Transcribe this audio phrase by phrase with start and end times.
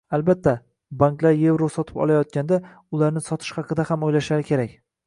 [0.17, 0.53] Albatta,
[1.03, 2.61] banklar evro sotib olayotganda,
[2.99, 4.79] ularni sotish haqida ham o'ylashlari kerak